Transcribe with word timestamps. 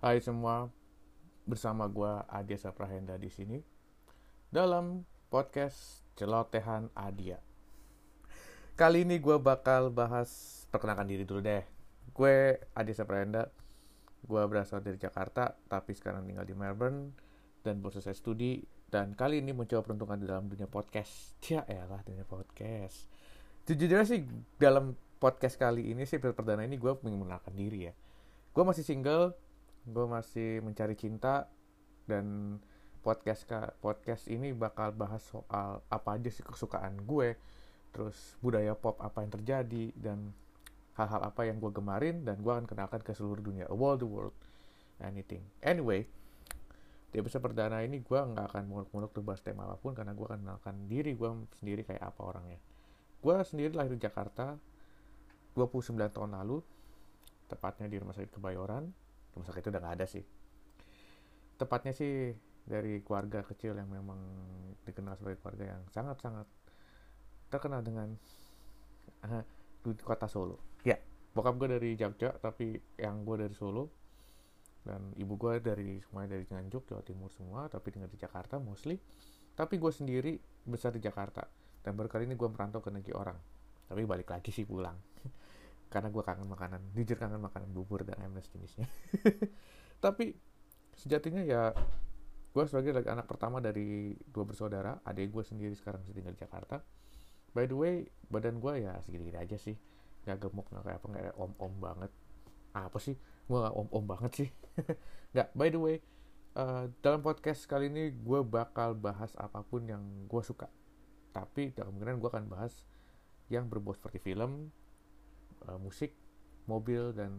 Hai 0.00 0.16
semua, 0.24 0.72
bersama 1.44 1.84
gue 1.84 2.08
Adia 2.32 2.56
Saprahenda 2.56 3.20
di 3.20 3.28
sini 3.28 3.60
dalam 4.48 5.04
podcast 5.28 6.00
Celotehan 6.16 6.88
Adia. 6.96 7.36
Kali 8.80 9.04
ini 9.04 9.20
gue 9.20 9.36
bakal 9.36 9.92
bahas 9.92 10.64
perkenalkan 10.72 11.04
diri 11.04 11.28
dulu 11.28 11.44
deh. 11.44 11.60
Gue 12.16 12.56
Adia 12.72 12.96
Saprahenda, 12.96 13.52
gue 14.24 14.40
berasal 14.48 14.80
dari 14.80 14.96
Jakarta 14.96 15.52
tapi 15.68 15.92
sekarang 15.92 16.24
tinggal 16.24 16.48
di 16.48 16.56
Melbourne 16.56 17.12
dan 17.60 17.84
selesai 17.84 18.16
studi 18.16 18.64
dan 18.88 19.12
kali 19.12 19.44
ini 19.44 19.52
mencoba 19.52 19.84
peruntungan 19.84 20.16
di 20.16 20.24
dalam 20.24 20.48
dunia 20.48 20.64
podcast. 20.64 21.36
Ya 21.52 21.60
elah 21.68 22.00
dunia 22.08 22.24
podcast. 22.24 23.04
Jujurnya 23.68 24.08
sih 24.08 24.24
dalam 24.56 24.96
podcast 25.20 25.60
kali 25.60 25.92
ini 25.92 26.08
sih 26.08 26.16
perdana 26.16 26.64
ini 26.64 26.80
gue 26.80 26.96
mengenalkan 27.04 27.52
diri 27.52 27.92
ya. 27.92 27.94
Gue 28.56 28.64
masih 28.64 28.80
single, 28.80 29.36
gue 29.86 30.06
masih 30.06 30.60
mencari 30.60 30.96
cinta 30.96 31.48
dan 32.04 32.58
podcast 33.00 33.48
podcast 33.80 34.28
ini 34.28 34.52
bakal 34.52 34.92
bahas 34.92 35.24
soal 35.24 35.80
apa 35.88 36.20
aja 36.20 36.28
sih 36.28 36.44
kesukaan 36.44 37.00
gue, 37.08 37.36
terus 37.96 38.36
budaya 38.44 38.76
pop 38.76 39.00
apa 39.00 39.24
yang 39.24 39.32
terjadi 39.32 39.92
dan 39.96 40.36
hal-hal 41.00 41.20
apa 41.24 41.48
yang 41.48 41.56
gue 41.56 41.72
gemarin 41.72 42.28
dan 42.28 42.44
gue 42.44 42.52
akan 42.52 42.68
kenalkan 42.68 43.00
ke 43.00 43.16
seluruh 43.16 43.40
dunia, 43.40 43.64
a 43.72 43.76
world 43.76 44.04
the 44.04 44.08
world, 44.08 44.36
anything. 45.00 45.40
Anyway, 45.64 46.04
di 47.10 47.16
episode 47.18 47.40
perdana 47.40 47.80
ini 47.80 48.04
gue 48.04 48.20
nggak 48.20 48.52
akan 48.52 48.64
muluk-muluk 48.68 49.10
tuh 49.16 49.24
bahas 49.24 49.40
tema 49.40 49.64
apa 49.64 49.80
pun 49.80 49.96
karena 49.96 50.12
gue 50.12 50.26
akan 50.28 50.40
kenalkan 50.44 50.76
diri 50.86 51.16
gue 51.16 51.30
sendiri 51.56 51.82
kayak 51.88 52.04
apa 52.04 52.20
orangnya. 52.20 52.60
Gue 53.20 53.36
sendiri 53.44 53.72
lahir 53.72 53.96
di 53.96 54.00
Jakarta, 54.00 54.56
29 55.56 55.96
tahun 55.96 56.30
lalu, 56.36 56.60
tepatnya 57.48 57.88
di 57.88 57.96
Rumah 57.96 58.14
Sakit 58.16 58.32
Kebayoran. 58.36 59.09
Rumah 59.34 59.46
sakit 59.46 59.60
itu 59.62 59.70
udah 59.70 59.82
nggak 59.82 59.96
ada 60.00 60.06
sih. 60.06 60.24
Tepatnya 61.56 61.92
sih 61.92 62.34
dari 62.64 63.02
keluarga 63.02 63.42
kecil 63.42 63.76
yang 63.76 63.90
memang 63.90 64.18
dikenal 64.86 65.18
sebagai 65.18 65.42
keluarga 65.42 65.76
yang 65.76 65.82
sangat-sangat 65.90 66.46
terkenal 67.50 67.82
dengan 67.82 68.14
uh, 69.26 69.44
di 69.82 70.02
kota 70.04 70.30
Solo. 70.30 70.80
Ya, 70.86 70.96
bokap 71.34 71.58
gue 71.58 71.68
dari 71.76 71.90
Jogja, 71.98 72.36
tapi 72.38 72.78
yang 72.96 73.26
gue 73.26 73.46
dari 73.48 73.54
Solo. 73.56 73.90
Dan 74.80 75.12
ibu 75.20 75.36
gue 75.36 75.60
dari 75.60 76.00
semuanya 76.00 76.40
dari 76.40 76.48
Nganjuk, 76.48 76.88
Jawa 76.88 77.04
Timur 77.04 77.28
semua, 77.28 77.68
tapi 77.68 77.92
tinggal 77.92 78.08
di 78.08 78.16
Jakarta 78.16 78.56
mostly. 78.56 78.96
Tapi 79.52 79.76
gue 79.76 79.92
sendiri 79.92 80.40
besar 80.64 80.96
di 80.96 81.04
Jakarta. 81.04 81.44
Dan 81.84 81.96
baru 82.00 82.08
kali 82.08 82.24
ini 82.24 82.32
gue 82.32 82.48
merantau 82.48 82.80
ke 82.80 82.88
negeri 82.88 83.12
orang. 83.12 83.36
Tapi 83.90 84.02
balik 84.08 84.30
lagi 84.32 84.54
sih 84.54 84.64
pulang 84.64 84.94
karena 85.90 86.08
gue 86.08 86.22
kangen 86.22 86.46
makanan. 86.46 86.80
Jujur 86.94 87.18
kangen 87.18 87.42
makanan 87.42 87.74
bubur 87.74 88.06
dan 88.06 88.22
MS 88.30 88.54
jenisnya. 88.54 88.86
Tapi 90.04 90.32
sejatinya 90.94 91.42
ya 91.42 91.74
gue 92.50 92.64
sebagai 92.66 93.06
anak 93.06 93.30
pertama 93.30 93.62
dari 93.62 94.14
dua 94.26 94.42
bersaudara 94.42 94.98
adik 95.06 95.30
gue 95.30 95.44
sendiri 95.46 95.74
sekarang 95.74 96.06
masih 96.06 96.14
tinggal 96.14 96.34
di 96.38 96.40
Jakarta. 96.40 96.78
By 97.50 97.66
the 97.66 97.74
way 97.74 97.94
badan 98.30 98.62
gue 98.62 98.86
ya 98.86 98.94
segini-gini 99.02 99.36
aja 99.36 99.58
sih. 99.58 99.74
Nggak 100.22 100.46
gemuk 100.46 100.70
nggak 100.70 100.82
kayak 100.86 100.98
apa 101.02 101.06
nggak 101.10 101.24
om-om 101.34 101.74
banget. 101.82 102.10
Apa 102.70 102.98
sih? 103.02 103.18
Gue 103.50 103.58
nggak 103.58 103.74
om-om 103.74 104.04
banget 104.06 104.32
sih. 104.46 104.48
Nggak 105.34 105.48
by 105.54 105.68
the 105.70 105.78
way 105.78 105.96
uh, 106.54 106.90
dalam 107.02 107.22
podcast 107.22 107.66
kali 107.66 107.86
ini 107.90 108.14
gue 108.14 108.40
bakal 108.46 108.94
bahas 108.94 109.34
apa 109.38 109.62
pun 109.66 109.86
yang 109.90 110.02
gue 110.30 110.42
suka. 110.42 110.70
Tapi 111.34 111.74
kemungkinan 111.74 112.22
gue 112.22 112.30
akan 112.30 112.46
bahas 112.50 112.86
yang 113.50 113.66
berbau 113.66 113.94
seperti 113.94 114.22
film 114.22 114.70
uh, 115.70 115.78
musik, 115.78 116.10
mobil 116.66 117.14
dan 117.14 117.30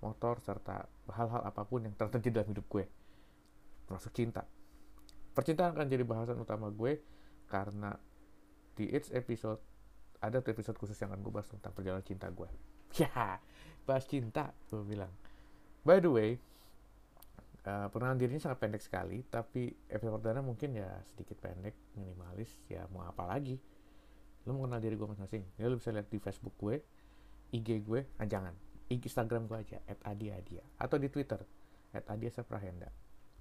motor 0.00 0.40
serta 0.40 0.88
hal-hal 1.12 1.44
apa 1.44 1.62
pun 1.68 1.84
yang 1.84 1.92
terjadi 1.92 2.40
dalam 2.40 2.56
hidup 2.56 2.66
gue. 2.72 2.84
Termasuk 3.84 4.12
cinta. 4.16 4.48
Percintaan 5.36 5.76
akan 5.76 5.86
jadi 5.86 6.04
bahasan 6.04 6.40
utama 6.40 6.72
gue 6.72 7.00
karena 7.46 7.94
di 8.74 8.88
each 8.88 9.12
episode 9.12 9.60
ada 10.20 10.40
episode 10.40 10.76
khusus 10.76 10.96
yang 11.00 11.12
akan 11.12 11.20
gue 11.24 11.32
bahas 11.32 11.48
tentang 11.48 11.72
perjalanan 11.76 12.04
cinta 12.04 12.28
gue. 12.32 12.48
Ya 12.98 13.38
bahas 13.86 14.04
cinta 14.08 14.50
gue 14.72 14.82
bilang. 14.82 15.12
By 15.86 16.02
the 16.02 16.10
way 16.10 16.30
uh, 17.64 17.86
perkenalan 17.88 18.18
dirinya 18.18 18.42
sangat 18.42 18.58
pendek 18.60 18.82
sekali 18.82 19.22
tapi 19.30 19.72
episode 19.88 20.20
perdana 20.20 20.42
mungkin 20.42 20.76
ya 20.76 20.90
sedikit 21.12 21.38
pendek 21.40 21.76
minimalis 21.94 22.50
ya 22.66 22.88
mau 22.90 23.06
apa 23.06 23.24
lagi? 23.30 23.56
Lo 24.48 24.56
mau 24.56 24.66
kenal 24.66 24.80
diri 24.80 24.96
gue 24.96 25.06
masing-masing? 25.06 25.44
Ya 25.60 25.68
lo 25.68 25.76
bisa 25.78 25.92
lihat 25.92 26.08
di 26.08 26.18
Facebook 26.18 26.56
gue 26.58 26.80
IG 27.50 27.82
gue, 27.82 28.06
ah 28.18 28.26
jangan, 28.26 28.54
Instagram 28.90 29.46
gue 29.46 29.58
aja, 29.58 29.78
at 29.86 29.98
adiadia, 30.06 30.62
atau 30.78 30.98
di 30.98 31.10
Twitter, 31.10 31.38
at 31.94 32.06
adia 32.06 32.30
saprahenda. 32.30 32.90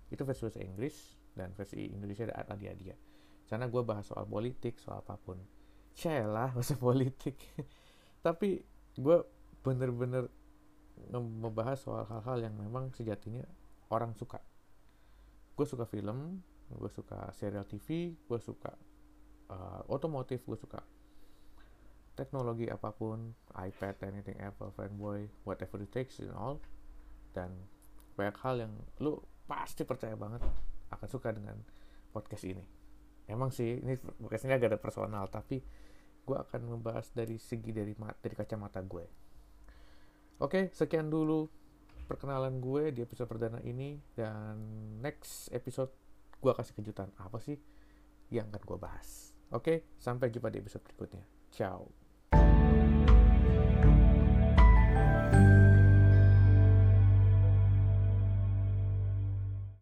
Itu 0.10 0.26
versi 0.26 0.46
bahasa 0.46 0.62
Inggris, 0.62 0.96
dan 1.38 1.54
versi 1.54 1.90
Indonesia 1.90 2.30
ada 2.30 2.42
at 2.42 2.48
adiadia. 2.54 2.98
Sana 3.46 3.70
gue 3.70 3.82
bahas 3.82 4.06
soal 4.06 4.26
politik, 4.30 4.78
soal 4.78 5.02
apa 5.02 5.18
pun. 5.18 5.38
Cyalah, 5.94 6.54
bahasa 6.58 6.78
politik. 6.78 7.38
Tapi 8.22 8.62
gue 8.98 9.18
bener-bener 9.66 10.30
membahas 11.18 11.80
soal 11.80 12.04
hal-hal 12.06 12.50
yang 12.50 12.56
memang 12.60 12.92
sejatinya 12.94 13.46
orang 13.90 14.14
suka. 14.14 14.38
Gue 15.58 15.66
suka 15.66 15.90
film, 15.90 16.44
gue 16.70 16.92
suka 16.92 17.30
serial 17.34 17.66
TV, 17.66 18.14
gue 18.14 18.40
suka 18.40 18.74
uh, 19.50 19.82
otomotif, 19.90 20.46
gue 20.46 20.58
suka 20.60 20.80
teknologi 22.20 22.68
apa 22.68 22.92
pun, 22.92 23.32
iPad, 23.56 24.04
anything 24.04 24.36
Apple, 24.44 24.76
fanboy, 24.76 25.32
whatever 25.48 25.80
it 25.80 25.88
takes 25.96 26.20
and 26.20 26.36
all, 26.36 26.60
dan 27.32 27.56
banyak 28.20 28.36
hal 28.44 28.56
yang 28.60 28.74
lu 29.00 29.16
pasti 29.48 29.88
percaya 29.88 30.20
banget 30.20 30.44
akan 30.92 31.08
suka 31.08 31.32
dengan 31.32 31.56
podcast 32.12 32.44
ini. 32.44 32.66
Emang 33.32 33.56
sih 33.56 33.80
ini 33.80 33.96
podcast 33.96 34.44
ini 34.44 34.54
agak 34.60 34.76
ada 34.76 34.80
personal, 34.82 35.32
tapi 35.32 35.64
gue 36.28 36.38
akan 36.38 36.78
membahas 36.78 37.10
dari 37.16 37.40
segi 37.40 37.72
dari 37.72 37.96
dari 37.96 38.36
kacamata 38.36 38.84
gue. 38.84 39.06
Oke, 40.44 40.70
sekian 40.76 41.08
dulu 41.08 41.48
perkenalan 42.10 42.58
gue 42.60 42.90
di 42.90 43.06
episode 43.06 43.30
perdana 43.30 43.62
ini 43.62 44.02
dan 44.18 44.58
next 45.00 45.54
episode 45.54 45.94
gue 46.42 46.52
kasih 46.56 46.74
kejutan 46.74 47.10
apa 47.22 47.38
sih 47.38 47.60
yang 48.34 48.50
akan 48.50 48.64
gue 48.66 48.78
bahas. 48.82 49.34
Oke, 49.54 49.94
sampai 49.98 50.30
jumpa 50.30 50.50
di 50.54 50.62
episode 50.62 50.86
berikutnya. 50.86 51.26
Ciao. 51.50 52.09